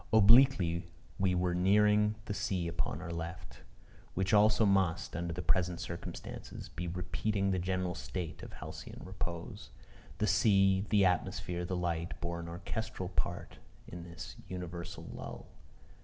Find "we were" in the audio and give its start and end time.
1.19-1.53